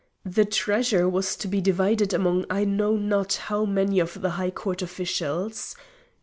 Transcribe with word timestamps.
The 0.25 0.45
treasure 0.45 1.07
was 1.07 1.35
to 1.35 1.47
be 1.47 1.61
divided 1.61 2.11
among 2.11 2.45
I 2.49 2.63
know 2.65 2.95
not 2.95 3.35
how 3.35 3.65
many 3.65 3.99
of 3.99 4.19
the 4.21 4.31
high 4.31 4.49
court 4.49 4.81
officials. 4.81 5.75